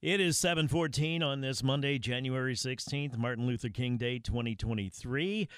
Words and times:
It 0.00 0.20
is 0.20 0.38
714 0.38 1.24
on 1.24 1.40
this 1.40 1.60
Monday, 1.60 1.98
January 1.98 2.54
16th, 2.54 3.18
Martin 3.18 3.48
Luther 3.48 3.68
King 3.68 3.96
Day 3.96 4.20
2023. 4.20 5.48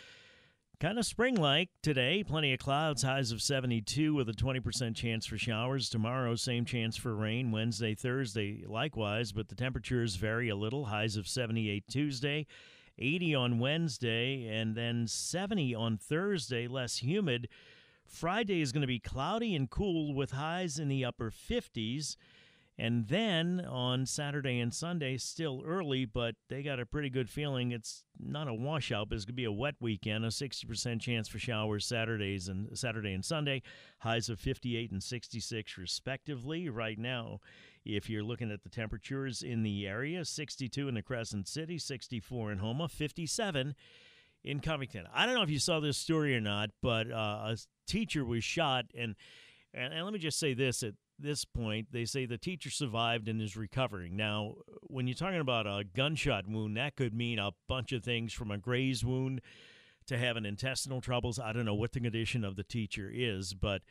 Kind 0.81 0.99
of 0.99 1.05
spring 1.05 1.35
like 1.35 1.69
today. 1.83 2.25
Plenty 2.25 2.55
of 2.55 2.59
clouds, 2.59 3.03
highs 3.03 3.33
of 3.33 3.43
72 3.43 4.15
with 4.15 4.31
a 4.31 4.33
20% 4.33 4.97
chance 4.97 5.27
for 5.27 5.37
showers. 5.37 5.91
Tomorrow, 5.91 6.37
same 6.37 6.65
chance 6.65 6.97
for 6.97 7.15
rain. 7.15 7.53
Wednesday, 7.53 7.95
Thursday, 7.95 8.65
likewise, 8.67 9.31
but 9.33 9.51
the 9.51 9.55
temperatures 9.55 10.17
vary 10.17 10.49
a 10.49 10.57
little. 10.57 10.87
Highs 10.87 11.19
of 11.19 11.29
78 11.29 11.85
Tuesday, 11.87 12.47
80 12.99 13.35
on 13.35 13.59
Wednesday, 13.59 14.49
and 14.49 14.75
then 14.75 15.07
70 15.07 15.75
on 15.75 15.99
Thursday, 15.99 16.67
less 16.67 16.97
humid. 16.97 17.47
Friday 18.07 18.63
is 18.63 18.73
going 18.73 18.81
to 18.81 18.87
be 18.87 19.01
cloudy 19.01 19.55
and 19.55 19.69
cool 19.69 20.15
with 20.15 20.31
highs 20.31 20.79
in 20.79 20.89
the 20.89 21.05
upper 21.05 21.31
50s. 21.31 22.17
And 22.81 23.09
then 23.09 23.61
on 23.69 24.07
Saturday 24.07 24.59
and 24.59 24.73
Sunday, 24.73 25.19
still 25.19 25.63
early, 25.67 26.07
but 26.07 26.37
they 26.49 26.63
got 26.63 26.81
a 26.81 26.87
pretty 26.87 27.11
good 27.11 27.29
feeling 27.29 27.73
it's 27.73 28.05
not 28.19 28.49
a 28.49 28.55
washout, 28.55 29.11
but 29.11 29.17
it's 29.17 29.27
gonna 29.27 29.35
be 29.35 29.45
a 29.45 29.53
wet 29.53 29.75
weekend. 29.81 30.25
A 30.25 30.29
60% 30.29 30.99
chance 30.99 31.29
for 31.29 31.39
showers 31.39 31.85
Saturdays 31.85 32.49
and 32.49 32.71
Saturday 32.79 33.13
and 33.13 33.23
Sunday. 33.23 33.61
Highs 33.99 34.31
of 34.31 34.41
58 34.41 34.93
and 34.93 35.03
66 35.03 35.77
respectively. 35.77 36.71
Right 36.71 36.99
now, 36.99 37.41
if 37.85 38.09
you're 38.09 38.23
looking 38.23 38.51
at 38.51 38.63
the 38.63 38.71
temperatures 38.71 39.43
in 39.43 39.63
the 39.63 39.87
area, 39.87 40.25
62 40.25 40.89
in 40.89 40.95
the 40.95 41.03
Crescent 41.03 41.49
City, 41.49 41.77
64 41.77 42.53
in 42.53 42.59
Houma, 42.61 42.89
57 42.89 43.75
in 44.43 44.61
Covington. 44.61 45.07
I 45.13 45.27
don't 45.27 45.35
know 45.35 45.43
if 45.43 45.51
you 45.51 45.59
saw 45.59 45.81
this 45.81 45.99
story 45.99 46.35
or 46.35 46.41
not, 46.41 46.71
but 46.81 47.11
uh, 47.11 47.53
a 47.53 47.57
teacher 47.87 48.25
was 48.25 48.43
shot 48.43 48.87
and 48.97 49.17
and, 49.73 49.93
and 49.93 50.05
let 50.05 50.13
me 50.13 50.19
just 50.19 50.39
say 50.39 50.55
this: 50.55 50.83
this 51.23 51.45
point, 51.45 51.89
they 51.93 52.05
say 52.05 52.27
the 52.27 52.39
teacher 52.39 52.71
survived 52.71 53.29
and 53.29 53.41
is 53.41 53.57
recovering. 53.57 54.17
Now, 54.17 54.55
when 54.83 55.07
you're 55.07 55.15
talking 55.15 55.41
about 55.41 55.67
a 55.67 55.85
gunshot 55.85 56.47
wound, 56.49 56.77
that 56.77 56.97
could 56.97 57.15
mean 57.15 57.39
a 57.39 57.53
bunch 57.69 57.93
of 57.93 58.03
things 58.03 58.33
from 58.33 58.51
a 58.51 58.59
graze 58.59 59.05
wound 59.05 59.41
to 60.07 60.19
having 60.19 60.45
intestinal 60.45 61.01
troubles. 61.01 61.39
I 61.39 61.53
don't 61.53 61.65
know 61.65 61.75
what 61.75 61.93
the 61.93 62.01
condition 62.01 62.45
of 62.45 62.57
the 62.57 62.65
teacher 62.65 63.11
is, 63.13 63.55
but 63.55 63.83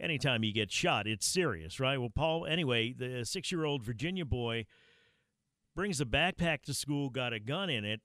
anytime 0.00 0.44
you 0.44 0.52
get 0.52 0.72
shot, 0.72 1.06
it's 1.06 1.26
serious, 1.26 1.78
right? 1.78 1.98
Well, 1.98 2.10
Paul, 2.14 2.46
anyway, 2.46 2.92
the 2.92 3.24
six 3.24 3.52
year 3.52 3.64
old 3.64 3.82
Virginia 3.82 4.24
boy 4.24 4.66
brings 5.74 6.00
a 6.00 6.04
backpack 6.04 6.62
to 6.62 6.74
school, 6.74 7.10
got 7.10 7.32
a 7.32 7.40
gun 7.40 7.70
in 7.70 7.84
it, 7.84 8.00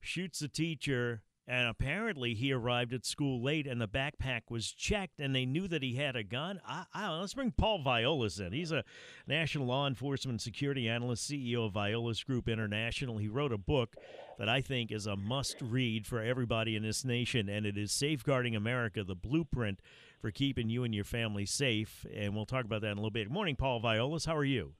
shoots 0.00 0.38
the 0.38 0.48
teacher, 0.48 1.22
and 1.50 1.66
apparently, 1.66 2.34
he 2.34 2.52
arrived 2.52 2.92
at 2.92 3.06
school 3.06 3.42
late, 3.42 3.66
and 3.66 3.80
the 3.80 3.88
backpack 3.88 4.42
was 4.50 4.70
checked, 4.70 5.18
and 5.18 5.34
they 5.34 5.46
knew 5.46 5.66
that 5.66 5.82
he 5.82 5.94
had 5.94 6.14
a 6.14 6.22
gun. 6.22 6.60
I, 6.66 6.84
I 6.92 7.08
let's 7.08 7.32
bring 7.32 7.52
Paul 7.52 7.82
Viollis 7.82 8.38
in. 8.38 8.52
He's 8.52 8.70
a 8.70 8.84
national 9.26 9.64
law 9.64 9.86
enforcement 9.86 10.42
security 10.42 10.90
analyst, 10.90 11.30
CEO 11.30 11.64
of 11.64 11.72
Viollis 11.72 12.22
Group 12.22 12.50
International. 12.50 13.16
He 13.16 13.28
wrote 13.28 13.52
a 13.52 13.58
book 13.58 13.96
that 14.38 14.50
I 14.50 14.60
think 14.60 14.92
is 14.92 15.06
a 15.06 15.16
must-read 15.16 16.06
for 16.06 16.22
everybody 16.22 16.76
in 16.76 16.82
this 16.82 17.02
nation, 17.02 17.48
and 17.48 17.64
it 17.64 17.78
is 17.78 17.92
"Safeguarding 17.92 18.54
America: 18.54 19.02
The 19.02 19.14
Blueprint 19.14 19.80
for 20.20 20.30
Keeping 20.30 20.68
You 20.68 20.84
and 20.84 20.94
Your 20.94 21.04
Family 21.04 21.46
Safe." 21.46 22.04
And 22.14 22.36
we'll 22.36 22.44
talk 22.44 22.66
about 22.66 22.82
that 22.82 22.92
in 22.92 22.98
a 22.98 23.00
little 23.00 23.10
bit. 23.10 23.28
Good 23.28 23.32
morning, 23.32 23.56
Paul 23.56 23.80
Viollis. 23.80 24.26
How 24.26 24.36
are 24.36 24.44
you? 24.44 24.74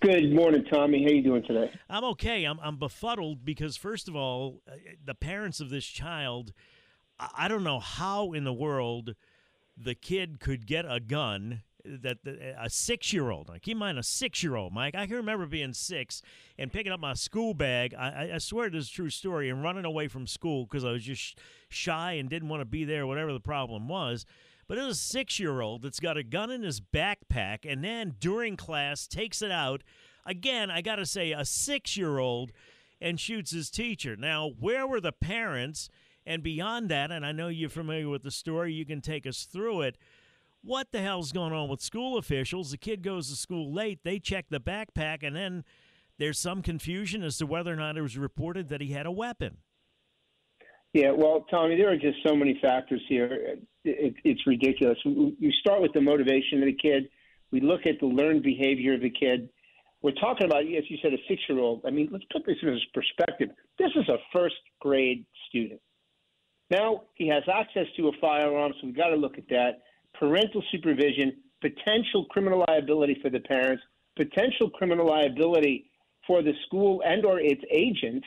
Good 0.00 0.32
morning, 0.32 0.64
Tommy. 0.64 1.04
How 1.04 1.10
you 1.10 1.22
doing 1.22 1.42
today? 1.42 1.70
I'm 1.90 2.04
okay. 2.04 2.44
I'm 2.44 2.58
I'm 2.60 2.78
befuddled 2.78 3.44
because 3.44 3.76
first 3.76 4.08
of 4.08 4.16
all, 4.16 4.62
uh, 4.66 4.76
the 5.04 5.14
parents 5.14 5.60
of 5.60 5.68
this 5.68 5.84
child, 5.84 6.54
I 7.18 7.48
don't 7.48 7.62
know 7.62 7.80
how 7.80 8.32
in 8.32 8.44
the 8.44 8.52
world 8.52 9.14
the 9.76 9.94
kid 9.94 10.40
could 10.40 10.66
get 10.66 10.86
a 10.88 11.00
gun 11.00 11.64
that 11.84 12.16
a 12.58 12.70
six 12.70 13.12
year 13.12 13.28
old. 13.28 13.50
Keep 13.60 13.72
in 13.72 13.78
mind 13.78 13.98
a 13.98 14.02
six 14.02 14.42
year 14.42 14.56
old, 14.56 14.72
Mike. 14.72 14.94
I 14.94 15.06
can 15.06 15.16
remember 15.16 15.44
being 15.44 15.74
six 15.74 16.22
and 16.58 16.72
picking 16.72 16.92
up 16.92 17.00
my 17.00 17.12
school 17.12 17.52
bag. 17.52 17.92
I, 17.94 18.30
I 18.34 18.38
swear 18.38 18.70
this 18.70 18.84
is 18.84 18.90
a 18.90 18.94
true 18.94 19.10
story 19.10 19.50
and 19.50 19.62
running 19.62 19.84
away 19.84 20.08
from 20.08 20.26
school 20.26 20.64
because 20.64 20.82
I 20.82 20.92
was 20.92 21.04
just 21.04 21.38
shy 21.68 22.12
and 22.12 22.30
didn't 22.30 22.48
want 22.48 22.62
to 22.62 22.66
be 22.66 22.84
there, 22.84 23.06
whatever 23.06 23.34
the 23.34 23.40
problem 23.40 23.86
was. 23.86 24.24
But 24.70 24.78
it 24.78 24.82
was 24.82 24.98
a 24.98 25.02
six 25.02 25.40
year 25.40 25.62
old 25.62 25.82
that's 25.82 25.98
got 25.98 26.16
a 26.16 26.22
gun 26.22 26.48
in 26.48 26.62
his 26.62 26.80
backpack 26.80 27.68
and 27.68 27.82
then 27.82 28.14
during 28.20 28.56
class 28.56 29.08
takes 29.08 29.42
it 29.42 29.50
out. 29.50 29.82
Again, 30.24 30.70
I 30.70 30.80
got 30.80 30.96
to 30.96 31.06
say, 31.06 31.32
a 31.32 31.44
six 31.44 31.96
year 31.96 32.18
old 32.18 32.52
and 33.00 33.18
shoots 33.18 33.50
his 33.50 33.68
teacher. 33.68 34.14
Now, 34.14 34.52
where 34.60 34.86
were 34.86 35.00
the 35.00 35.10
parents? 35.10 35.88
And 36.24 36.40
beyond 36.40 36.88
that, 36.88 37.10
and 37.10 37.26
I 37.26 37.32
know 37.32 37.48
you're 37.48 37.68
familiar 37.68 38.08
with 38.08 38.22
the 38.22 38.30
story, 38.30 38.72
you 38.72 38.86
can 38.86 39.00
take 39.00 39.26
us 39.26 39.42
through 39.42 39.80
it. 39.80 39.98
What 40.62 40.92
the 40.92 41.02
hell's 41.02 41.32
going 41.32 41.52
on 41.52 41.68
with 41.68 41.80
school 41.80 42.16
officials? 42.16 42.70
The 42.70 42.78
kid 42.78 43.02
goes 43.02 43.28
to 43.28 43.34
school 43.34 43.74
late, 43.74 44.04
they 44.04 44.20
check 44.20 44.50
the 44.50 44.60
backpack, 44.60 45.26
and 45.26 45.34
then 45.34 45.64
there's 46.16 46.38
some 46.38 46.62
confusion 46.62 47.24
as 47.24 47.38
to 47.38 47.46
whether 47.46 47.72
or 47.72 47.76
not 47.76 47.96
it 47.96 48.02
was 48.02 48.16
reported 48.16 48.68
that 48.68 48.80
he 48.80 48.92
had 48.92 49.06
a 49.06 49.10
weapon. 49.10 49.56
Yeah, 50.92 51.12
well, 51.12 51.46
Tommy, 51.50 51.76
there 51.76 51.90
are 51.92 51.96
just 51.96 52.18
so 52.26 52.34
many 52.34 52.58
factors 52.60 53.00
here. 53.08 53.56
It, 53.84 54.14
it's 54.24 54.46
ridiculous. 54.46 54.98
We 55.04 55.54
start 55.60 55.80
with 55.80 55.92
the 55.92 56.00
motivation 56.00 56.60
of 56.60 56.66
the 56.66 56.74
kid. 56.74 57.08
We 57.52 57.60
look 57.60 57.82
at 57.86 58.00
the 58.00 58.06
learned 58.06 58.42
behavior 58.42 58.94
of 58.94 59.00
the 59.00 59.10
kid. 59.10 59.48
We're 60.02 60.12
talking 60.12 60.46
about, 60.46 60.62
as 60.62 60.84
you 60.88 60.98
said, 61.02 61.12
a 61.12 61.18
six 61.28 61.42
year 61.48 61.58
old. 61.58 61.82
I 61.86 61.90
mean, 61.90 62.08
let's 62.10 62.24
put 62.32 62.44
this 62.46 62.56
in 62.62 62.78
perspective. 62.94 63.50
This 63.78 63.90
is 63.94 64.08
a 64.08 64.16
first 64.32 64.56
grade 64.80 65.26
student. 65.48 65.80
Now 66.70 67.02
he 67.14 67.28
has 67.28 67.42
access 67.52 67.86
to 67.96 68.08
a 68.08 68.12
firearm, 68.20 68.72
so 68.80 68.86
we've 68.86 68.96
got 68.96 69.08
to 69.08 69.16
look 69.16 69.38
at 69.38 69.48
that. 69.48 69.82
Parental 70.18 70.62
supervision, 70.72 71.32
potential 71.60 72.26
criminal 72.30 72.64
liability 72.68 73.18
for 73.20 73.30
the 73.30 73.40
parents, 73.40 73.82
potential 74.16 74.70
criminal 74.70 75.06
liability 75.06 75.90
for 76.26 76.42
the 76.42 76.52
school 76.66 77.02
and 77.04 77.24
or 77.24 77.40
its 77.40 77.62
agents 77.70 78.26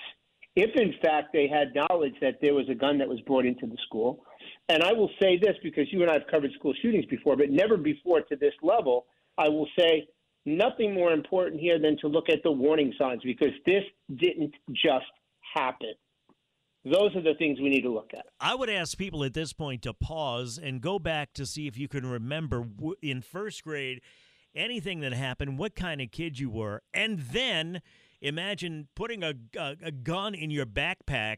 if 0.55 0.69
in 0.75 0.93
fact 1.01 1.33
they 1.33 1.47
had 1.47 1.73
knowledge 1.75 2.13
that 2.21 2.39
there 2.41 2.53
was 2.53 2.69
a 2.69 2.75
gun 2.75 2.97
that 2.99 3.07
was 3.07 3.19
brought 3.21 3.45
into 3.45 3.65
the 3.65 3.77
school. 3.85 4.23
And 4.69 4.83
I 4.83 4.93
will 4.93 5.09
say 5.21 5.37
this 5.37 5.55
because 5.63 5.91
you 5.91 6.01
and 6.01 6.11
I 6.11 6.13
have 6.13 6.27
covered 6.29 6.51
school 6.57 6.73
shootings 6.81 7.05
before, 7.05 7.35
but 7.35 7.49
never 7.49 7.77
before 7.77 8.21
to 8.21 8.35
this 8.35 8.53
level. 8.61 9.05
I 9.37 9.49
will 9.49 9.67
say 9.77 10.07
nothing 10.45 10.93
more 10.93 11.11
important 11.11 11.59
here 11.59 11.79
than 11.79 11.97
to 12.01 12.07
look 12.07 12.29
at 12.29 12.43
the 12.43 12.51
warning 12.51 12.94
signs 13.00 13.21
because 13.23 13.53
this 13.65 13.83
didn't 14.15 14.53
just 14.71 15.05
happen. 15.55 15.94
Those 16.85 17.15
are 17.15 17.21
the 17.21 17.33
things 17.39 17.59
we 17.59 17.69
need 17.69 17.83
to 17.83 17.94
look 17.94 18.11
at. 18.13 18.25
I 18.41 18.56
would 18.56 18.69
ask 18.69 18.97
people 18.97 19.23
at 19.23 19.33
this 19.33 19.53
point 19.53 19.83
to 19.83 19.94
pause 19.94 20.59
and 20.61 20.81
go 20.81 20.99
back 20.99 21.33
to 21.35 21.45
see 21.45 21.65
if 21.65 21.77
you 21.77 21.88
can 21.88 22.06
remember 22.06 22.65
in 23.01 23.21
first 23.21 23.63
grade 23.63 24.01
anything 24.53 24.99
that 24.99 25.13
happened, 25.13 25.57
what 25.57 25.75
kind 25.75 26.01
of 26.01 26.11
kid 26.11 26.39
you 26.39 26.49
were, 26.49 26.83
and 26.94 27.19
then 27.19 27.81
imagine 28.23 28.87
putting 28.95 29.23
a, 29.23 29.33
a, 29.57 29.75
a 29.83 29.91
gun 29.91 30.33
in 30.33 30.49
your 30.49 30.65
backpack 30.65 31.37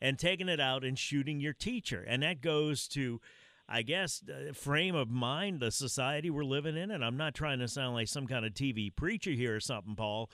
and 0.00 0.18
taking 0.18 0.48
it 0.48 0.60
out 0.60 0.84
and 0.84 0.98
shooting 0.98 1.40
your 1.40 1.54
teacher. 1.54 2.04
And 2.06 2.22
that 2.22 2.42
goes 2.42 2.86
to, 2.88 3.20
I 3.68 3.82
guess, 3.82 4.18
the 4.18 4.52
frame 4.52 4.94
of 4.94 5.08
mind, 5.08 5.60
the 5.60 5.70
society 5.70 6.28
we're 6.28 6.44
living 6.44 6.76
in. 6.76 6.90
And 6.90 7.04
I'm 7.04 7.16
not 7.16 7.34
trying 7.34 7.60
to 7.60 7.68
sound 7.68 7.94
like 7.94 8.08
some 8.08 8.26
kind 8.26 8.44
of 8.44 8.52
TV 8.52 8.94
preacher 8.94 9.30
here 9.30 9.56
or 9.56 9.60
something, 9.60 9.94
Paul. 9.94 10.30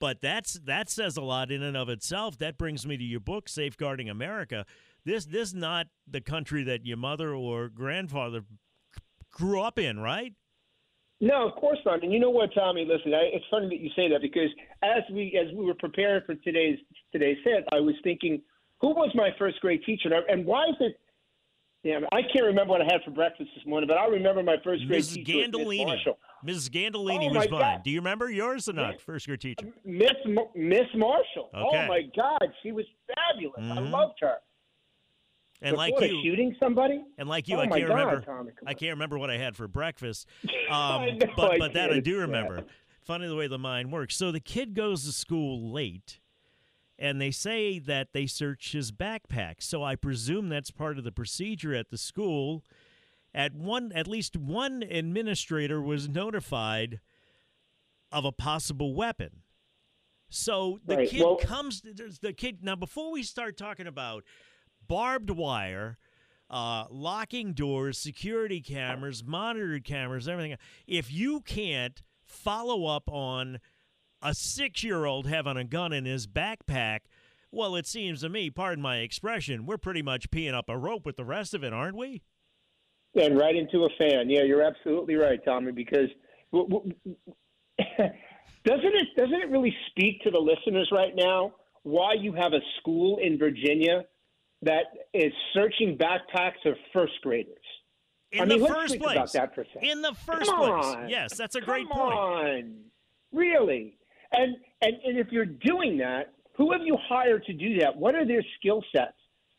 But 0.00 0.20
that's 0.20 0.54
that 0.64 0.90
says 0.90 1.16
a 1.16 1.22
lot 1.22 1.52
in 1.52 1.62
and 1.62 1.76
of 1.76 1.88
itself. 1.88 2.38
That 2.38 2.58
brings 2.58 2.86
me 2.86 2.96
to 2.96 3.04
your 3.04 3.20
book, 3.20 3.48
Safeguarding 3.48 4.08
America. 4.08 4.64
This 5.04 5.26
this 5.26 5.48
is 5.48 5.54
not 5.54 5.88
the 6.08 6.20
country 6.20 6.64
that 6.64 6.84
your 6.84 6.96
mother 6.96 7.34
or 7.34 7.68
grandfather 7.68 8.42
grew 9.30 9.60
up 9.60 9.78
in, 9.78 10.00
right? 10.00 10.32
No, 11.22 11.46
of 11.48 11.54
course 11.54 11.78
not. 11.86 12.02
And 12.02 12.12
you 12.12 12.18
know 12.18 12.30
what, 12.30 12.52
Tommy? 12.52 12.84
Listen, 12.84 13.14
I, 13.14 13.30
it's 13.32 13.44
funny 13.48 13.68
that 13.68 13.78
you 13.80 13.90
say 13.94 14.08
that 14.10 14.20
because 14.20 14.50
as 14.82 15.02
we 15.12 15.38
as 15.40 15.54
we 15.56 15.64
were 15.64 15.74
preparing 15.74 16.20
for 16.26 16.34
today's 16.34 16.78
today's 17.12 17.36
set, 17.44 17.62
I 17.72 17.78
was 17.78 17.94
thinking, 18.02 18.42
who 18.80 18.88
was 18.88 19.10
my 19.14 19.30
first 19.38 19.60
grade 19.60 19.82
teacher, 19.86 20.10
and 20.28 20.44
why 20.44 20.64
is 20.68 20.74
it? 20.80 20.98
Yeah, 21.84 22.00
I 22.12 22.22
can't 22.32 22.44
remember 22.44 22.72
what 22.72 22.80
I 22.80 22.84
had 22.84 23.02
for 23.04 23.10
breakfast 23.12 23.50
this 23.56 23.64
morning, 23.66 23.86
but 23.88 23.98
I 23.98 24.06
remember 24.06 24.42
my 24.42 24.56
first 24.64 24.86
grade 24.86 25.02
Mrs. 25.02 25.14
teacher, 25.14 25.36
was 25.38 25.48
Miss 25.48 25.60
Gandolini. 25.60 25.86
Marshall. 25.86 26.18
Mrs. 26.46 26.70
Gandolini 26.70 27.28
Oh, 27.30 27.34
was 27.34 27.50
mine. 27.50 27.60
God. 27.60 27.82
Do 27.84 27.90
you 27.90 27.98
remember 28.00 28.28
yours 28.30 28.68
or 28.68 28.72
not? 28.72 29.00
First 29.00 29.26
grade 29.26 29.40
teacher. 29.40 29.66
Miss 29.84 30.10
Miss 30.56 30.86
Marshall. 30.96 31.50
Okay. 31.54 31.84
Oh 31.84 31.86
my 31.88 32.02
God, 32.16 32.48
she 32.64 32.72
was 32.72 32.84
fabulous. 33.14 33.58
I 33.58 33.78
Mhm. 33.80 33.90
loved 33.92 34.18
her. 34.20 34.36
And 35.62 35.76
like 35.76 35.94
you, 36.00 36.20
shooting 36.24 36.56
somebody. 36.58 37.04
and 37.18 37.28
like 37.28 37.48
you, 37.48 37.56
oh 37.56 37.60
I 37.60 37.66
can't 37.68 37.86
God, 37.88 37.94
remember. 37.94 38.20
Tommy, 38.22 38.52
I 38.66 38.74
can't 38.74 38.92
remember 38.92 39.18
what 39.18 39.30
I 39.30 39.38
had 39.38 39.56
for 39.56 39.68
breakfast. 39.68 40.26
Um, 40.70 41.18
know, 41.18 41.26
but 41.36 41.60
I 41.60 41.68
that 41.68 41.92
I 41.92 42.00
do 42.00 42.12
Yeah. 42.12 42.20
remember. 42.22 42.64
Funny 43.02 43.26
the 43.26 43.36
way 43.36 43.46
the 43.46 43.58
mind 43.58 43.92
works. 43.92 44.16
So 44.16 44.32
the 44.32 44.40
kid 44.40 44.74
goes 44.74 45.04
to 45.04 45.12
school 45.12 45.70
late, 45.70 46.18
and 46.98 47.20
they 47.20 47.30
say 47.30 47.78
that 47.80 48.08
they 48.14 48.26
search 48.26 48.72
his 48.72 48.90
backpack. 48.90 49.56
So 49.58 49.82
I 49.82 49.96
presume 49.96 50.48
that's 50.48 50.70
part 50.70 50.96
of 50.98 51.04
the 51.04 51.12
procedure 51.12 51.74
at 51.74 51.90
the 51.90 51.98
school. 51.98 52.64
At 53.34 53.54
one, 53.54 53.92
at 53.92 54.06
least 54.06 54.36
one 54.36 54.82
administrator 54.82 55.80
was 55.82 56.08
notified 56.08 57.00
of 58.10 58.24
a 58.24 58.32
possible 58.32 58.94
weapon. 58.94 59.42
So 60.30 60.78
the 60.86 60.96
Right, 60.96 61.10
kid 61.10 61.20
well- 61.22 61.36
comes. 61.36 61.82
The 61.82 62.32
kid 62.32 62.62
now. 62.64 62.76
Before 62.76 63.12
we 63.12 63.22
start 63.22 63.56
talking 63.58 63.86
about 63.86 64.24
barbed 64.92 65.30
wire, 65.30 65.96
uh, 66.50 66.84
locking 66.90 67.54
doors, 67.54 67.96
security 67.96 68.60
cameras, 68.60 69.24
monitored 69.24 69.84
cameras, 69.84 70.28
everything. 70.28 70.54
If 70.86 71.10
you 71.10 71.40
can't 71.40 72.02
follow 72.22 72.84
up 72.84 73.04
on 73.06 73.58
a 74.20 74.34
six-year-old 74.34 75.26
having 75.28 75.56
a 75.56 75.64
gun 75.64 75.94
in 75.94 76.04
his 76.04 76.26
backpack, 76.26 77.00
well, 77.50 77.74
it 77.74 77.86
seems 77.86 78.20
to 78.20 78.28
me, 78.28 78.50
pardon 78.50 78.82
my 78.82 78.98
expression, 78.98 79.64
we're 79.64 79.78
pretty 79.78 80.02
much 80.02 80.30
peeing 80.30 80.52
up 80.52 80.68
a 80.68 80.76
rope 80.76 81.06
with 81.06 81.16
the 81.16 81.24
rest 81.24 81.54
of 81.54 81.64
it, 81.64 81.72
aren't 81.72 81.96
we? 81.96 82.20
And 83.14 83.38
right 83.38 83.56
into 83.56 83.86
a 83.86 83.88
fan. 83.98 84.28
Yeah, 84.28 84.42
you're 84.42 84.62
absolutely 84.62 85.14
right, 85.14 85.42
Tommy. 85.42 85.72
Because 85.72 86.10
w- 86.52 86.68
w- 86.68 86.94
doesn't 88.66 88.94
it 88.94 89.08
doesn't 89.16 89.40
it 89.40 89.48
really 89.48 89.74
speak 89.88 90.20
to 90.24 90.30
the 90.30 90.38
listeners 90.38 90.90
right 90.92 91.14
now 91.16 91.54
why 91.82 92.12
you 92.12 92.34
have 92.34 92.52
a 92.52 92.60
school 92.78 93.18
in 93.22 93.38
Virginia 93.38 94.04
that 94.62 94.84
is 95.12 95.32
searching 95.54 95.98
backpacks 95.98 96.64
of 96.64 96.74
first 96.92 97.12
graders? 97.22 97.56
In 98.32 98.40
I 98.42 98.44
mean, 98.46 98.60
the 98.60 98.68
first 98.68 98.98
place. 98.98 99.16
about 99.16 99.32
that 99.34 99.54
for 99.54 99.62
a 99.62 99.66
second. 99.74 99.88
In 99.90 100.00
the 100.02 100.14
first 100.14 100.50
Come 100.50 100.58
place. 100.58 100.96
on. 100.96 101.08
Yes, 101.08 101.36
that's 101.36 101.54
a 101.54 101.60
Come 101.60 101.66
great 101.66 101.88
point. 101.90 102.14
on. 102.14 102.74
Really? 103.32 103.98
And, 104.32 104.56
and 104.80 104.94
and 105.04 105.18
if 105.18 105.28
you're 105.30 105.44
doing 105.44 105.98
that, 105.98 106.32
who 106.56 106.72
have 106.72 106.82
you 106.82 106.96
hired 107.08 107.44
to 107.44 107.52
do 107.52 107.78
that? 107.80 107.94
What 107.96 108.14
are 108.14 108.26
their 108.26 108.42
skill 108.58 108.82
sets? 108.94 109.12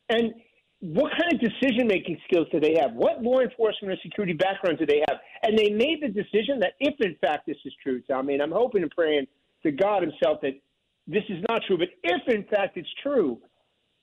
And 0.10 0.34
what 0.80 1.12
kind 1.12 1.34
of 1.34 1.40
decision 1.40 1.88
making 1.88 2.18
skills 2.28 2.48
do 2.52 2.60
they 2.60 2.76
have? 2.82 2.94
What 2.94 3.22
law 3.22 3.40
enforcement 3.40 3.94
or 3.94 3.98
security 4.04 4.34
background 4.34 4.80
do 4.80 4.86
they 4.86 5.02
have? 5.08 5.20
And 5.44 5.58
they 5.58 5.70
made 5.70 6.00
the 6.02 6.10
decision 6.10 6.60
that 6.60 6.74
if 6.80 6.96
in 7.00 7.16
fact 7.22 7.46
this 7.46 7.58
is 7.66 7.74
true, 7.82 8.02
Tommy, 8.10 8.34
and 8.34 8.42
I'm 8.42 8.52
hoping 8.52 8.82
and 8.82 8.92
praying 8.92 9.28
to 9.64 9.72
God 9.72 10.02
Himself 10.02 10.42
that 10.42 10.54
this 11.08 11.24
is 11.30 11.44
not 11.50 11.62
true, 11.68 11.78
but 11.78 11.90
if 12.04 12.22
in 12.28 12.44
fact 12.46 12.76
it's 12.78 12.90
true, 13.02 13.40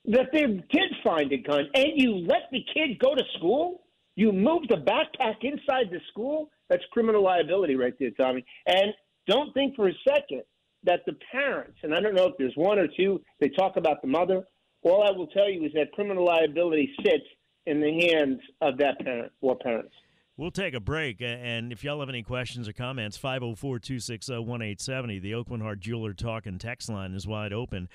that 0.05 0.27
they 0.33 0.45
did 0.45 0.91
find 1.03 1.31
a 1.31 1.37
gun 1.37 1.67
and 1.73 1.91
you 1.95 2.15
let 2.27 2.49
the 2.51 2.63
kid 2.73 2.99
go 2.99 3.15
to 3.15 3.23
school, 3.37 3.83
you 4.15 4.31
moved 4.31 4.69
the 4.69 4.77
backpack 4.77 5.35
inside 5.41 5.89
the 5.91 5.99
school, 6.09 6.49
that's 6.69 6.83
criminal 6.91 7.23
liability 7.23 7.75
right 7.75 7.93
there, 7.99 8.11
Tommy. 8.11 8.43
And 8.65 8.93
don't 9.27 9.53
think 9.53 9.75
for 9.75 9.87
a 9.87 9.93
second 10.07 10.43
that 10.83 11.01
the 11.05 11.13
parents, 11.31 11.77
and 11.83 11.93
I 11.93 12.01
don't 12.01 12.15
know 12.15 12.27
if 12.27 12.33
there's 12.37 12.55
one 12.55 12.79
or 12.79 12.87
two, 12.97 13.21
they 13.39 13.49
talk 13.49 13.77
about 13.77 14.01
the 14.01 14.07
mother. 14.07 14.43
All 14.83 15.03
I 15.07 15.11
will 15.11 15.27
tell 15.27 15.49
you 15.49 15.63
is 15.63 15.71
that 15.73 15.91
criminal 15.91 16.25
liability 16.25 16.91
sits 17.03 17.25
in 17.67 17.79
the 17.79 18.07
hands 18.09 18.39
of 18.61 18.77
that 18.79 18.99
parent 18.99 19.31
or 19.41 19.55
parents. 19.55 19.93
We'll 20.37 20.49
take 20.49 20.73
a 20.73 20.79
break, 20.79 21.21
and 21.21 21.71
if 21.71 21.83
y'all 21.83 21.99
have 21.99 22.09
any 22.09 22.23
questions 22.23 22.67
or 22.67 22.73
comments, 22.73 23.15
504 23.15 23.77
260 23.77 24.33
1870, 24.33 25.19
the 25.19 25.33
Aucoin 25.33 25.61
Hart 25.61 25.79
Jeweler 25.79 26.13
Talk 26.13 26.47
and 26.47 26.59
text 26.59 26.89
line 26.89 27.13
is 27.13 27.27
wide 27.27 27.53
open. 27.53 27.89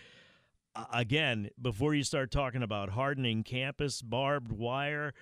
Again, 0.93 1.51
before 1.61 1.95
you 1.95 2.03
start 2.03 2.31
talking 2.31 2.63
about 2.63 2.91
hardening 2.91 3.43
campus, 3.43 4.03
barbed 4.03 4.53
wire, 4.53 5.15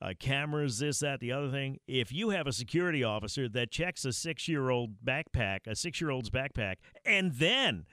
uh, 0.00 0.14
cameras, 0.18 0.78
this, 0.78 0.98
that, 1.00 1.20
the 1.20 1.32
other 1.32 1.50
thing, 1.50 1.78
if 1.86 2.12
you 2.12 2.30
have 2.30 2.46
a 2.46 2.52
security 2.52 3.04
officer 3.04 3.48
that 3.48 3.70
checks 3.70 4.04
a 4.04 4.12
six 4.12 4.48
year 4.48 4.70
old 4.70 5.04
backpack, 5.04 5.66
a 5.66 5.76
six 5.76 6.00
year 6.00 6.10
old's 6.10 6.30
backpack, 6.30 6.76
and 7.04 7.34
then, 7.34 7.86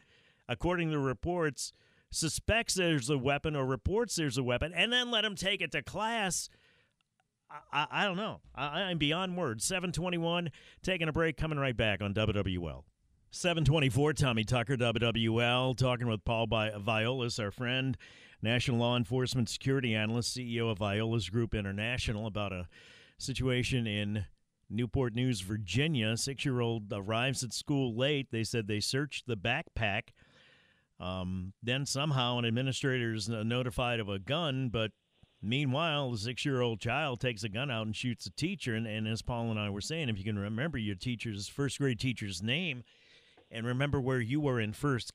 according 0.48 0.92
to 0.92 1.00
reports, 1.00 1.72
suspects 2.10 2.74
there's 2.74 3.10
a 3.10 3.18
weapon 3.18 3.56
or 3.56 3.66
reports 3.66 4.16
there's 4.16 4.38
a 4.38 4.44
weapon, 4.44 4.74
and 4.74 4.92
then 4.92 5.12
let 5.12 5.24
him 5.24 5.36
take 5.36 5.62
it 5.62 5.72
to 5.72 5.84
class. 5.84 6.50
I, 7.52 7.58
I, 7.72 7.88
I 7.92 8.06
don't 8.06 8.18
know. 8.18 8.42
I, 8.56 8.82
I'm 8.84 8.98
beyond 8.98 9.38
words. 9.38 9.66
721, 9.66 10.52
taking 10.82 11.08
a 11.08 11.14
break, 11.14 11.38
coming 11.38 11.60
right 11.60 11.78
back 11.78 12.02
on 12.02 12.14
WWL. 12.14 12.84
724, 13.32 14.14
Tommy 14.14 14.44
Tucker, 14.44 14.76
WWL, 14.76 15.78
talking 15.78 16.08
with 16.08 16.26
Paul 16.26 16.48
Bi- 16.48 16.72
Viollis, 16.72 17.40
our 17.40 17.52
friend, 17.52 17.96
National 18.42 18.80
Law 18.80 18.98
Enforcement 18.98 19.50
Security 19.50 19.94
Analyst, 19.94 20.36
CEO 20.36 20.72
of 20.72 20.80
Viollis 20.80 21.32
Group 21.32 21.54
International, 21.54 22.26
about 22.26 22.52
a 22.52 22.68
situation 23.20 23.86
in 23.86 24.26
Newport 24.68 25.14
News, 25.14 25.42
Virginia. 25.42 26.18
Six 26.18 26.44
year 26.44 26.60
old 26.60 26.92
arrives 26.92 27.44
at 27.44 27.54
school 27.54 27.96
late. 27.96 28.30
They 28.32 28.44
said 28.44 28.68
they 28.68 28.80
searched 28.80 29.28
the 29.28 29.38
backpack. 29.38 30.10
Um, 31.00 31.54
then 31.62 31.86
somehow 31.86 32.40
an 32.40 32.46
administrator 32.46 33.14
is 33.14 33.30
notified 33.30 34.00
of 34.00 34.10
a 34.10 34.20
gun, 34.20 34.70
but 34.70 34.92
Meanwhile, 35.42 36.12
the 36.12 36.18
six 36.18 36.44
year 36.44 36.60
old 36.60 36.82
child 36.82 37.22
takes 37.22 37.46
a 37.46 37.50
gun 37.50 37.72
out 37.72 37.86
and 37.86 37.96
shoots 37.96 38.26
a 38.26 38.32
teacher. 38.32 38.76
And, 38.76 38.86
and 38.86 39.08
as 39.08 39.22
Paul 39.22 39.52
and 39.52 39.58
I 39.58 39.70
were 39.70 39.80
saying, 39.80 40.10
if 40.10 40.18
you 40.18 40.26
can 40.26 40.38
remember 40.38 40.78
your 40.78 40.96
teacher's 40.96 41.48
first 41.48 41.80
grade 41.80 41.98
teacher's 41.98 42.44
name 42.44 42.84
and 43.52 43.66
remember 43.66 44.00
where 44.00 44.20
you 44.20 44.40
were 44.40 44.60
in 44.60 44.74
first 44.74 45.12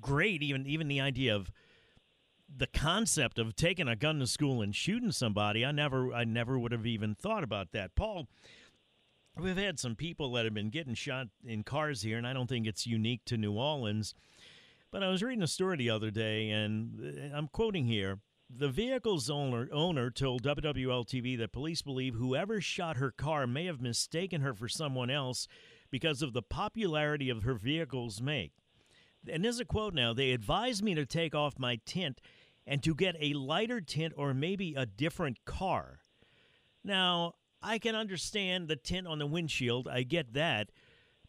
grade, 0.00 0.42
even 0.42 0.66
even 0.66 0.88
the 0.88 1.00
idea 1.00 1.34
of 1.34 1.50
the 2.54 2.66
concept 2.66 3.38
of 3.38 3.54
taking 3.54 3.88
a 3.88 3.96
gun 3.96 4.18
to 4.18 4.26
school 4.26 4.60
and 4.60 4.74
shooting 4.74 5.12
somebody, 5.12 5.64
I 5.64 5.72
never 5.72 6.12
I 6.12 6.24
never 6.24 6.58
would 6.58 6.72
have 6.72 6.86
even 6.86 7.14
thought 7.14 7.44
about 7.44 7.72
that. 7.72 7.94
Paul, 7.94 8.28
we've 9.38 9.56
had 9.56 9.78
some 9.78 9.96
people 9.96 10.32
that 10.32 10.44
have 10.44 10.54
been 10.54 10.70
getting 10.70 10.94
shot 10.94 11.28
in 11.44 11.62
cars 11.62 12.02
here, 12.02 12.18
and 12.18 12.26
I 12.26 12.32
don't 12.32 12.48
think 12.48 12.66
it's 12.66 12.86
unique 12.86 13.24
to 13.26 13.36
New 13.36 13.52
Orleans. 13.52 14.14
But 14.90 15.04
I 15.04 15.08
was 15.08 15.22
reading 15.22 15.42
a 15.42 15.48
story 15.48 15.76
the 15.76 15.90
other 15.90 16.10
day, 16.10 16.50
and 16.50 17.32
uh, 17.32 17.36
I'm 17.36 17.48
quoting 17.48 17.86
here. 17.86 18.18
The 18.52 18.68
vehicle's 18.68 19.30
owner, 19.30 19.68
owner 19.72 20.10
told 20.10 20.42
WWL 20.42 21.06
TV 21.06 21.38
that 21.38 21.52
police 21.52 21.82
believe 21.82 22.14
whoever 22.14 22.60
shot 22.60 22.96
her 22.96 23.12
car 23.12 23.46
may 23.46 23.66
have 23.66 23.80
mistaken 23.80 24.40
her 24.40 24.52
for 24.52 24.68
someone 24.68 25.08
else 25.08 25.46
because 25.90 26.22
of 26.22 26.32
the 26.32 26.42
popularity 26.42 27.30
of 27.30 27.42
her 27.42 27.54
vehicle's 27.54 28.20
make. 28.20 28.52
And 29.28 29.44
there's 29.44 29.60
a 29.60 29.64
quote 29.64 29.94
now 29.94 30.12
they 30.14 30.32
advised 30.32 30.82
me 30.82 30.94
to 30.94 31.04
take 31.04 31.34
off 31.34 31.58
my 31.58 31.78
tint 31.84 32.20
and 32.66 32.82
to 32.82 32.94
get 32.94 33.16
a 33.20 33.34
lighter 33.34 33.80
tint 33.80 34.14
or 34.16 34.32
maybe 34.32 34.74
a 34.74 34.86
different 34.86 35.44
car. 35.44 36.00
Now, 36.84 37.34
I 37.62 37.78
can 37.78 37.94
understand 37.94 38.68
the 38.68 38.76
tint 38.76 39.06
on 39.06 39.18
the 39.18 39.26
windshield, 39.26 39.88
I 39.88 40.02
get 40.02 40.34
that. 40.34 40.70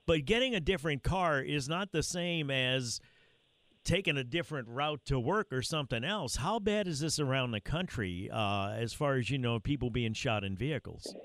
But 0.05 0.25
getting 0.25 0.55
a 0.55 0.59
different 0.59 1.03
car 1.03 1.41
is 1.41 1.67
not 1.67 1.91
the 1.91 2.03
same 2.03 2.49
as 2.49 2.99
taking 3.83 4.17
a 4.17 4.23
different 4.23 4.67
route 4.67 5.01
to 5.05 5.19
work 5.19 5.51
or 5.51 5.61
something 5.61 6.03
else. 6.03 6.37
How 6.37 6.59
bad 6.59 6.87
is 6.87 6.99
this 6.99 7.19
around 7.19 7.51
the 7.51 7.61
country 7.61 8.29
uh, 8.31 8.71
as 8.71 8.93
far 8.93 9.15
as 9.15 9.29
you 9.29 9.37
know, 9.37 9.59
people 9.59 9.89
being 9.89 10.13
shot 10.13 10.43
in 10.43 10.55
vehicles? 10.55 11.15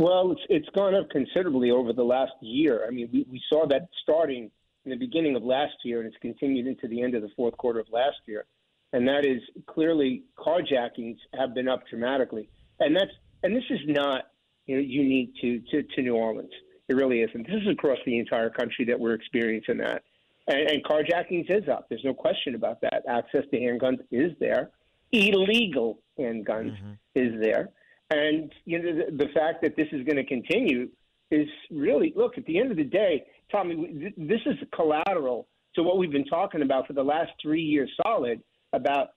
Well, 0.00 0.32
it's, 0.32 0.40
it's 0.48 0.68
gone 0.70 0.94
up 0.94 1.10
considerably 1.10 1.70
over 1.70 1.92
the 1.92 2.02
last 2.02 2.32
year. 2.40 2.86
I 2.88 2.90
mean, 2.90 3.10
we, 3.12 3.26
we 3.30 3.42
saw 3.52 3.66
that 3.66 3.88
starting 4.02 4.50
in 4.86 4.90
the 4.90 4.96
beginning 4.96 5.36
of 5.36 5.42
last 5.42 5.74
year, 5.84 6.00
and 6.00 6.08
it's 6.08 6.16
continued 6.22 6.66
into 6.66 6.88
the 6.88 7.02
end 7.02 7.14
of 7.14 7.20
the 7.20 7.28
fourth 7.36 7.54
quarter 7.58 7.80
of 7.80 7.86
last 7.92 8.16
year. 8.26 8.46
And 8.94 9.06
that 9.06 9.26
is 9.26 9.42
clearly 9.66 10.22
carjackings 10.38 11.18
have 11.38 11.52
been 11.54 11.68
up 11.68 11.82
dramatically, 11.86 12.48
and 12.80 12.96
that's 12.96 13.10
and 13.42 13.54
this 13.54 13.62
is 13.68 13.80
not 13.88 14.22
you 14.64 14.76
know, 14.76 14.82
unique 14.82 15.34
to, 15.42 15.60
to 15.70 15.82
to 15.82 16.02
New 16.02 16.14
Orleans. 16.14 16.50
It 16.88 16.94
really 16.94 17.20
isn't. 17.20 17.46
This 17.46 17.60
is 17.60 17.68
across 17.68 17.98
the 18.06 18.18
entire 18.18 18.48
country 18.48 18.86
that 18.86 18.98
we're 18.98 19.12
experiencing 19.12 19.76
that. 19.78 20.02
And, 20.48 20.70
and 20.70 20.82
carjackings 20.82 21.50
is 21.50 21.68
up. 21.68 21.90
There's 21.90 22.04
no 22.06 22.14
question 22.14 22.54
about 22.54 22.80
that. 22.80 23.02
Access 23.06 23.42
to 23.50 23.60
handguns 23.60 23.98
is 24.10 24.32
there. 24.40 24.70
Illegal 25.12 26.00
handguns 26.18 26.72
mm-hmm. 26.72 26.92
is 27.14 27.38
there. 27.38 27.68
And 28.10 28.52
you 28.64 28.82
know 28.82 28.96
the, 28.96 29.24
the 29.24 29.32
fact 29.32 29.62
that 29.62 29.76
this 29.76 29.86
is 29.92 30.04
going 30.04 30.16
to 30.16 30.24
continue 30.24 30.88
is 31.30 31.46
really 31.70 32.12
look 32.16 32.36
at 32.38 32.44
the 32.46 32.58
end 32.58 32.70
of 32.70 32.76
the 32.76 32.84
day, 32.84 33.24
Tommy. 33.52 34.12
This 34.16 34.40
is 34.46 34.56
collateral 34.74 35.46
to 35.74 35.82
what 35.82 35.98
we've 35.98 36.10
been 36.10 36.24
talking 36.24 36.62
about 36.62 36.86
for 36.86 36.92
the 36.92 37.02
last 37.02 37.30
three 37.40 37.62
years 37.62 37.90
solid 38.04 38.42
about 38.72 39.10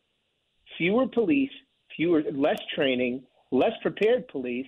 fewer 0.78 1.08
police, 1.08 1.50
fewer 1.96 2.24
less 2.34 2.60
training, 2.76 3.24
less 3.52 3.74
prepared 3.82 4.28
police, 4.28 4.68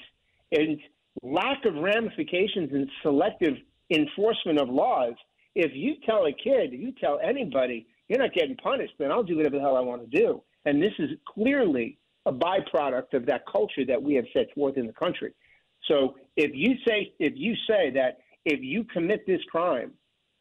and 0.51 0.79
lack 1.21 1.63
of 1.65 1.75
ramifications 1.75 2.71
and 2.71 2.89
selective 3.03 3.53
enforcement 3.91 4.59
of 4.59 4.69
laws. 4.69 5.13
If 5.53 5.71
you 5.73 5.95
tell 6.05 6.25
a 6.25 6.33
kid, 6.33 6.73
you 6.73 6.93
tell 6.99 7.19
anybody, 7.23 7.87
you're 8.07 8.19
not 8.19 8.33
getting 8.33 8.57
punished, 8.57 8.93
then 8.99 9.11
I'll 9.11 9.23
do 9.23 9.37
whatever 9.37 9.57
the 9.57 9.61
hell 9.61 9.77
I 9.77 9.81
want 9.81 10.09
to 10.09 10.17
do. 10.17 10.41
And 10.65 10.81
this 10.81 10.93
is 10.99 11.11
clearly 11.27 11.97
a 12.25 12.31
byproduct 12.31 13.13
of 13.13 13.25
that 13.27 13.43
culture 13.45 13.85
that 13.85 14.01
we 14.01 14.15
have 14.15 14.25
set 14.33 14.53
forth 14.53 14.77
in 14.77 14.87
the 14.87 14.93
country. 14.93 15.33
So 15.87 16.15
if 16.35 16.51
you 16.53 16.75
say 16.87 17.13
if 17.19 17.33
you 17.35 17.55
say 17.67 17.91
that 17.91 18.19
if 18.45 18.59
you 18.61 18.83
commit 18.83 19.25
this 19.25 19.41
crime 19.49 19.91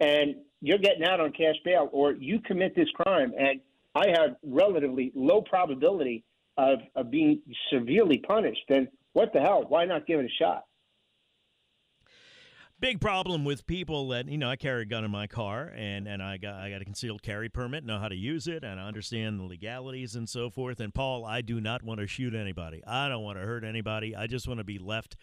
and 0.00 0.36
you're 0.60 0.78
getting 0.78 1.04
out 1.04 1.20
on 1.20 1.32
cash 1.32 1.56
bail, 1.64 1.88
or 1.92 2.12
you 2.12 2.40
commit 2.40 2.74
this 2.74 2.88
crime 2.90 3.32
and 3.38 3.60
I 3.94 4.08
have 4.08 4.36
relatively 4.42 5.12
low 5.14 5.42
probability 5.42 6.24
of, 6.56 6.78
of 6.94 7.10
being 7.10 7.40
severely 7.70 8.18
punished, 8.18 8.62
then 8.68 8.88
what 9.12 9.32
the 9.32 9.40
hell? 9.40 9.64
Why 9.68 9.84
not 9.84 10.06
give 10.06 10.20
it 10.20 10.26
a 10.26 10.42
shot? 10.42 10.64
Big 12.84 13.00
problem 13.00 13.46
with 13.46 13.66
people 13.66 14.08
that 14.08 14.28
you 14.28 14.36
know. 14.36 14.50
I 14.50 14.56
carry 14.56 14.82
a 14.82 14.84
gun 14.84 15.06
in 15.06 15.10
my 15.10 15.26
car, 15.26 15.72
and 15.74 16.06
and 16.06 16.22
I 16.22 16.36
got 16.36 16.56
I 16.56 16.68
got 16.68 16.82
a 16.82 16.84
concealed 16.84 17.22
carry 17.22 17.48
permit, 17.48 17.82
know 17.82 17.98
how 17.98 18.08
to 18.08 18.14
use 18.14 18.46
it, 18.46 18.62
and 18.62 18.78
I 18.78 18.86
understand 18.86 19.40
the 19.40 19.44
legalities 19.44 20.16
and 20.16 20.28
so 20.28 20.50
forth. 20.50 20.80
And 20.80 20.92
Paul, 20.92 21.24
I 21.24 21.40
do 21.40 21.62
not 21.62 21.82
want 21.82 22.00
to 22.00 22.06
shoot 22.06 22.34
anybody. 22.34 22.82
I 22.86 23.08
don't 23.08 23.22
want 23.22 23.38
to 23.38 23.42
hurt 23.46 23.64
anybody. 23.64 24.14
I 24.14 24.26
just 24.26 24.46
want 24.46 24.58
to 24.58 24.64
be 24.64 24.78
left 24.78 25.16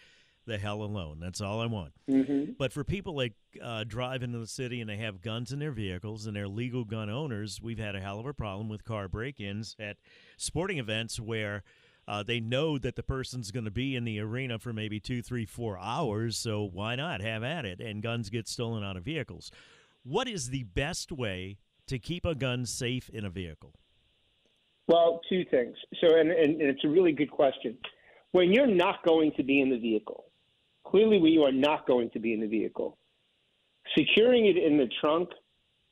the 0.48 0.58
hell 0.58 0.82
alone. 0.82 1.20
That's 1.20 1.40
all 1.40 1.62
I 1.62 1.68
want. 1.68 1.94
Mm-hmm. 2.10 2.54
But 2.58 2.74
for 2.74 2.84
people 2.84 3.18
that 3.18 3.34
uh, 3.62 3.84
drive 3.84 4.24
into 4.24 4.40
the 4.40 4.48
city 4.48 4.82
and 4.82 4.90
they 4.90 4.98
have 4.98 5.22
guns 5.22 5.52
in 5.52 5.60
their 5.60 5.72
vehicles 5.72 6.26
and 6.26 6.36
they're 6.36 6.48
legal 6.48 6.84
gun 6.84 7.12
owners, 7.12 7.60
we've 7.62 7.78
had 7.78 7.96
a 7.96 8.00
hell 8.00 8.20
of 8.20 8.26
a 8.26 8.34
problem 8.34 8.70
with 8.70 8.84
car 8.84 9.08
break-ins 9.08 9.76
at 9.80 9.98
sporting 10.36 10.80
events 10.80 11.20
where 11.20 11.62
uh, 12.08 12.24
they 12.24 12.40
know 12.40 12.78
that 12.78 12.96
the 12.96 13.04
person's 13.04 13.52
going 13.52 13.66
to 13.66 13.72
be 13.72 13.96
in 13.96 14.04
the 14.04 14.20
arena 14.20 14.60
for 14.60 14.74
maybe 14.74 15.00
two, 15.00 15.22
three, 15.22 15.46
four 15.46 15.78
hours. 15.80 16.38
So 16.38 16.64
why 16.64 16.96
not 16.96 17.22
have 17.22 17.44
at 17.44 17.66
it? 17.66 17.80
And 17.80 18.02
guns 18.02 18.30
get 18.30 18.48
stolen 18.48 18.84
out 18.84 18.98
of 18.98 19.04
vehicles. 19.04 19.52
What 20.04 20.28
is 20.28 20.50
the 20.50 20.64
best 20.64 21.12
way 21.12 21.58
to 21.88 22.00
keep 22.00 22.26
a 22.26 22.36
gun 22.36 22.66
safe 22.66 23.10
in 23.10 23.26
a 23.26 23.30
vehicle? 23.30 23.74
Well, 24.88 25.22
two 25.30 25.46
things. 25.46 25.76
So, 26.02 26.18
and, 26.18 26.32
and 26.32 26.62
it's 26.62 26.84
a 26.84 26.90
really 26.90 27.12
good 27.12 27.32
question. 27.32 27.78
When 28.32 28.52
you're 28.52 28.68
not 28.68 29.06
going 29.06 29.32
to 29.38 29.44
be 29.44 29.62
in 29.62 29.70
the 29.70 29.78
vehicle, 29.78 30.26
clearly 30.86 31.20
when 31.20 31.32
you 31.32 31.44
are 31.44 31.52
not 31.52 31.86
going 31.86 32.10
to 32.12 32.20
be 32.20 32.34
in 32.34 32.42
the 32.42 32.48
vehicle, 32.48 32.98
securing 33.96 34.48
it 34.48 34.58
in 34.58 34.78
the 34.78 34.90
trunk 35.00 35.30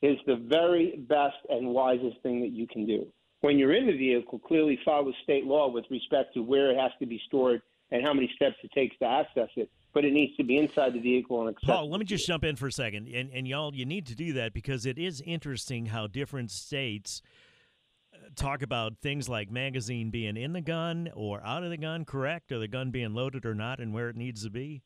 is 0.02 0.18
the 0.26 0.36
very 0.36 1.06
best 1.08 1.38
and 1.50 1.68
wisest 1.68 2.22
thing 2.24 2.42
that 2.42 2.52
you 2.52 2.68
can 2.68 2.86
do. 2.86 3.06
When 3.42 3.58
you're 3.58 3.74
in 3.74 3.88
the 3.88 3.98
vehicle, 3.98 4.40
clearly 4.40 4.80
follow 4.84 5.14
state 5.24 5.46
law 5.46 5.70
with 5.70 5.86
respect 5.90 6.34
to 6.34 6.42
where 6.42 6.72
it 6.72 6.78
has 6.78 6.92
to 7.00 7.06
be 7.06 7.22
stored 7.28 7.62
and 7.92 8.04
how 8.04 8.14
many 8.14 8.32
steps 8.36 8.56
it 8.64 8.72
takes 8.74 8.98
to 9.00 9.06
access 9.06 9.50
it. 9.56 9.70
But 9.94 10.06
it 10.06 10.14
needs 10.14 10.36
to 10.38 10.44
be 10.44 10.58
inside 10.58 10.94
the 10.94 11.00
vehicle 11.00 11.40
and 11.42 11.50
accessible. 11.50 11.74
Paul, 11.74 11.90
let 11.90 12.00
me 12.00 12.06
just 12.06 12.28
jump 12.28 12.44
in 12.44 12.56
for 12.56 12.68
a 12.68 12.72
second, 12.72 13.08
and 13.08 13.32
and 13.34 13.48
y'all, 13.48 13.74
you 13.74 13.86
need 13.86 14.06
to 14.08 14.16
do 14.16 14.34
that 14.34 14.54
because 14.54 14.86
it 14.86 15.00
is 15.00 15.22
interesting 15.22 15.88
how 15.88 16.06
different 16.06 16.52
states 16.52 17.24
uh, 18.14 18.18
talk 18.36 18.62
about 18.62 19.00
things 19.02 19.28
like 19.28 19.50
magazine 19.50 20.12
being 20.12 20.38
in 20.38 20.54
the 20.54 20.62
gun 20.62 21.10
or 21.16 21.44
out 21.44 21.64
of 21.64 21.72
the 21.72 21.78
gun, 21.78 22.06
correct, 22.06 22.52
or 22.52 22.60
the 22.60 22.68
gun 22.68 22.92
being 22.92 23.16
loaded 23.16 23.48
or 23.48 23.56
not, 23.56 23.80
and 23.80 23.92
where 23.92 24.10
it 24.10 24.16
needs 24.16 24.44
to 24.44 24.52
be. 24.52 24.84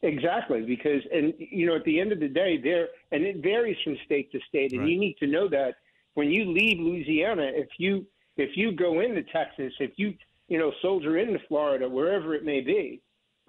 Exactly, 0.00 0.62
because 0.62 1.02
and 1.12 1.34
you 1.38 1.66
know 1.66 1.76
at 1.76 1.84
the 1.84 2.00
end 2.00 2.10
of 2.12 2.20
the 2.20 2.28
day, 2.28 2.56
there 2.56 2.88
and 3.12 3.24
it 3.24 3.42
varies 3.42 3.76
from 3.84 3.98
state 4.06 4.32
to 4.32 4.38
state, 4.48 4.72
and 4.72 4.82
Right. 4.82 4.90
you 4.90 4.98
need 4.98 5.16
to 5.18 5.26
know 5.26 5.48
that 5.48 5.74
when 6.18 6.30
you 6.30 6.52
leave 6.52 6.80
Louisiana, 6.80 7.48
if 7.54 7.68
you 7.78 8.04
if 8.36 8.56
you 8.56 8.72
go 8.72 9.00
into 9.02 9.22
Texas, 9.32 9.72
if 9.78 9.92
you 9.98 10.14
you 10.48 10.58
know 10.58 10.72
soldier 10.82 11.16
into 11.16 11.38
Florida, 11.46 11.88
wherever 11.88 12.34
it 12.34 12.44
may 12.44 12.60
be, 12.60 13.00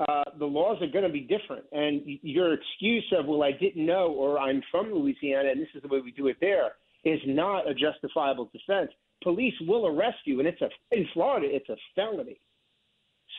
uh, 0.08 0.24
the 0.38 0.46
laws 0.46 0.78
are 0.80 0.92
going 0.92 1.04
to 1.04 1.12
be 1.12 1.22
different, 1.22 1.66
and 1.72 2.04
your 2.06 2.54
excuse 2.54 3.12
of 3.18 3.26
well 3.26 3.42
I 3.42 3.54
didn't 3.54 3.84
know 3.84 4.12
or 4.12 4.38
I'm 4.38 4.62
from 4.70 4.94
Louisiana 4.94 5.50
and 5.50 5.60
this 5.60 5.70
is 5.74 5.82
the 5.82 5.88
way 5.88 6.00
we 6.00 6.12
do 6.12 6.28
it 6.28 6.38
there 6.42 6.74
is 7.04 7.20
not 7.26 7.68
a 7.68 7.74
justifiable 7.74 8.52
defense. 8.54 8.92
Police 9.24 9.56
will 9.68 9.88
arrest 9.88 10.20
you, 10.26 10.38
and 10.38 10.48
it's 10.48 10.62
a 10.62 10.70
in 10.92 11.08
Florida 11.16 11.48
it's 11.50 11.70
a 11.70 11.78
felony. 11.96 12.40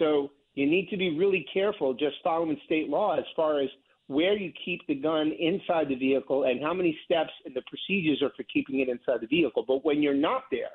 So 0.00 0.32
you 0.54 0.66
need 0.66 0.88
to 0.90 0.96
be 0.96 1.16
really 1.16 1.46
careful 1.54 1.94
just 1.94 2.16
following 2.25 2.60
state 2.64 2.88
law 2.88 3.16
as 3.16 3.25
far 3.37 3.60
as 3.60 3.68
where 4.10 4.36
you 4.36 4.52
keep 4.64 4.84
the 4.88 4.94
gun 4.96 5.30
inside 5.38 5.88
the 5.88 5.94
vehicle 5.94 6.42
and 6.42 6.60
how 6.60 6.74
many 6.74 6.98
steps 7.04 7.30
and 7.44 7.54
the 7.54 7.62
procedures 7.68 8.20
are 8.22 8.32
for 8.36 8.42
keeping 8.52 8.80
it 8.80 8.88
inside 8.88 9.20
the 9.20 9.26
vehicle. 9.28 9.64
But 9.64 9.84
when 9.84 10.02
you're 10.02 10.14
not 10.14 10.46
there, 10.50 10.70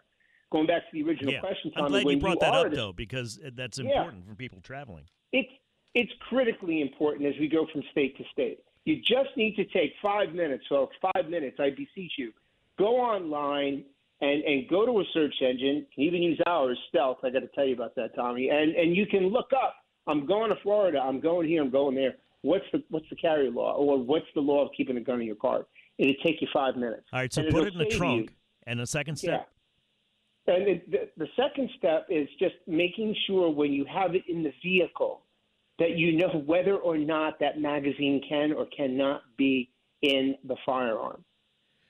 going 0.53 0.67
back 0.67 0.83
to 0.83 0.87
the 0.93 1.03
original 1.03 1.33
yeah, 1.33 1.41
question, 1.41 1.69
I'm 1.75 1.89
glad 1.89 2.05
when 2.05 2.15
you 2.15 2.21
brought 2.21 2.39
that 2.39 2.53
up 2.53 2.71
though 2.71 2.93
because 2.93 3.37
that's 3.53 3.77
Yeah. 3.77 3.89
important 3.89 4.25
for 4.25 4.35
people 4.35 4.61
traveling. 4.61 5.03
it's 5.33 5.51
it's 5.95 6.13
critically 6.29 6.81
important 6.81 7.25
as 7.25 7.35
we 7.37 7.49
go 7.49 7.65
from 7.73 7.83
state 7.91 8.15
to 8.17 8.23
state. 8.31 8.59
You 8.85 9.01
just 9.01 9.35
need 9.35 9.55
to 9.57 9.65
take 9.65 9.93
five 10.01 10.33
minutes, 10.33 10.63
so 10.69 10.89
five 11.01 11.29
minutes, 11.29 11.57
I 11.59 11.71
beseech 11.71 12.13
you. 12.17 12.31
Go 12.77 12.97
online 12.97 13.83
and, 14.21 14.43
and 14.43 14.67
go 14.69 14.85
to 14.85 14.99
a 14.99 15.03
search 15.13 15.35
engine. 15.41 15.77
You 15.77 15.85
can 15.93 16.03
even 16.03 16.21
use 16.21 16.39
ours, 16.45 16.77
Stealth. 16.87 17.17
I 17.23 17.31
got 17.31 17.39
to 17.39 17.47
tell 17.47 17.65
you 17.65 17.73
about 17.75 17.95
that, 17.95 18.15
Tommy. 18.15 18.49
And 18.49 18.75
and 18.75 18.95
you 18.95 19.05
can 19.05 19.27
look 19.27 19.51
up. 19.51 19.75
I'm 20.07 20.25
going 20.25 20.51
to 20.51 20.57
Florida. 20.63 20.99
I'm 20.99 21.19
going 21.19 21.49
here. 21.49 21.61
I'm 21.61 21.69
going 21.71 21.95
there. 21.95 22.15
What's 22.45 22.65
the 22.71 22.83
what's 22.89 23.09
the 23.09 23.15
carry 23.15 23.49
law, 23.49 23.73
or 23.73 23.97
what's 23.97 24.25
the 24.35 24.41
law 24.41 24.63
of 24.65 24.69
keeping 24.77 24.97
a 24.97 25.01
gun 25.01 25.19
in 25.21 25.25
your 25.27 25.35
car? 25.35 25.65
It'll 25.97 26.13
take 26.23 26.41
you 26.41 26.47
five 26.53 26.75
minutes. 26.75 27.03
All 27.11 27.19
right, 27.19 27.33
so 27.33 27.41
And 27.41 27.51
put 27.51 27.67
it'll 27.67 27.73
in 27.73 27.77
the 27.79 27.83
save 27.85 27.93
you- 27.93 27.97
trunk. 27.97 28.35
And 28.67 28.79
the 28.79 28.87
second 28.87 29.15
step, 29.17 29.47
yeah. 30.47 30.53
And 30.55 30.67
it, 30.67 30.91
the, 30.91 31.09
the 31.17 31.27
second 31.35 31.69
step 31.77 32.07
is 32.09 32.27
just 32.39 32.55
making 32.67 33.15
sure 33.27 33.49
when 33.49 33.71
you 33.73 33.85
have 33.85 34.13
it 34.15 34.23
in 34.27 34.43
the 34.43 34.51
vehicle 34.63 35.21
that 35.79 35.97
you 35.97 36.15
know 36.17 36.43
whether 36.45 36.75
or 36.75 36.97
not 36.97 37.39
that 37.39 37.59
magazine 37.59 38.21
can 38.27 38.53
or 38.53 38.65
cannot 38.75 39.21
be 39.37 39.69
in 40.01 40.35
the 40.47 40.55
firearm. 40.65 41.23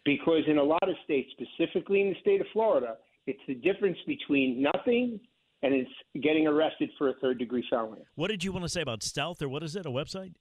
Because 0.05 0.43
in 0.47 0.57
a 0.57 0.63
lot 0.63 0.83
of 0.83 0.95
states, 1.03 1.29
specifically 1.31 2.01
in 2.01 2.09
the 2.09 2.19
state 2.21 2.39
of 2.41 2.47
Florida, 2.53 2.95
it's 3.27 3.39
the 3.47 3.55
difference 3.55 3.97
between 4.07 4.61
nothing 4.61 5.19
and 5.63 5.73
it's 5.73 5.89
getting 6.21 6.45
arrested 6.47 6.89
for 6.97 7.09
a 7.09 7.13
third 7.21 7.39
degree 7.39 7.65
felony. 7.69 8.01
what 8.15 8.29
did 8.29 8.43
you 8.43 8.51
want 8.51 8.63
to 8.63 8.69
say 8.69 8.81
about 8.81 9.01
stealth, 9.01 9.41
or 9.41 9.49
what 9.49 9.63
is 9.63 9.75
it? 9.75 9.85
A 9.85 9.89
website? 9.89 10.33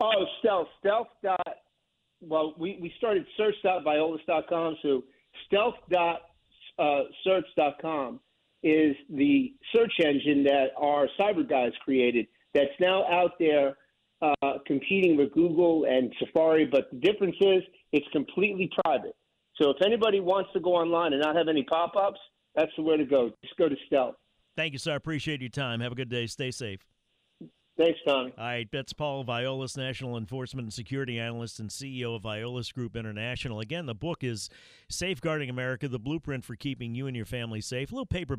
Oh, 0.00 0.24
stealth. 0.40 0.68
Stealth. 0.80 1.08
Dot, 1.22 1.56
well, 2.20 2.54
we, 2.58 2.78
we 2.80 2.92
started 2.98 3.26
search.viollis.com. 3.36 4.76
So 4.82 5.04
stealth. 5.46 5.74
Dot, 5.90 6.20
uh, 6.78 7.02
search.com 7.24 8.20
is 8.62 8.94
the 9.10 9.52
search 9.74 9.92
engine 10.00 10.44
that 10.44 10.68
our 10.76 11.08
cyber 11.18 11.48
guys 11.48 11.72
created 11.84 12.26
that's 12.54 12.70
now 12.80 13.04
out 13.06 13.32
there 13.38 13.76
uh, 14.22 14.58
competing 14.66 15.16
with 15.16 15.32
Google 15.32 15.84
and 15.88 16.12
Safari. 16.18 16.64
But 16.64 16.90
the 16.92 16.98
difference 16.98 17.36
is 17.40 17.62
it's 17.92 18.06
completely 18.12 18.70
private. 18.84 19.16
So 19.60 19.70
if 19.70 19.76
anybody 19.84 20.20
wants 20.20 20.50
to 20.54 20.60
go 20.60 20.74
online 20.74 21.12
and 21.12 21.22
not 21.22 21.36
have 21.36 21.48
any 21.48 21.64
pop 21.64 21.94
ups, 21.96 22.20
that's 22.54 22.70
the 22.76 22.82
way 22.82 22.96
to 22.96 23.04
go. 23.04 23.30
Just 23.42 23.56
go 23.56 23.68
to 23.68 23.76
stealth. 23.86 24.14
Thank 24.56 24.72
you, 24.72 24.78
sir. 24.78 24.92
I 24.92 24.96
Appreciate 24.96 25.40
your 25.40 25.50
time. 25.50 25.80
Have 25.80 25.92
a 25.92 25.94
good 25.94 26.10
day. 26.10 26.26
Stay 26.26 26.50
safe. 26.50 26.80
Thanks, 27.82 27.98
Tommy. 28.06 28.32
All 28.38 28.44
right, 28.44 28.68
that's 28.70 28.92
Paul 28.92 29.24
Viollis, 29.24 29.76
National 29.76 30.16
Enforcement 30.16 30.66
and 30.66 30.72
Security 30.72 31.18
Analyst 31.18 31.58
and 31.58 31.68
CEO 31.68 32.14
of 32.14 32.22
Viollis 32.22 32.72
Group 32.72 32.94
International. 32.94 33.58
Again, 33.58 33.86
the 33.86 33.94
book 33.94 34.22
is 34.22 34.48
Safeguarding 34.88 35.50
America, 35.50 35.88
the 35.88 35.98
blueprint 35.98 36.44
for 36.44 36.54
keeping 36.54 36.94
you 36.94 37.08
and 37.08 37.16
your 37.16 37.26
family 37.26 37.60
safe. 37.60 37.90
A 37.90 37.94
little 37.96 38.06
paper. 38.06 38.38